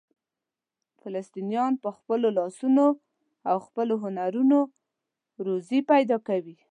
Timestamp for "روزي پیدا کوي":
5.45-6.57